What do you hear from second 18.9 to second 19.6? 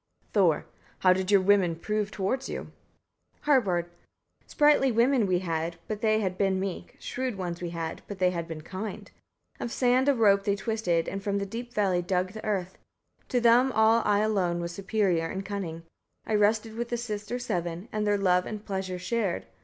shared.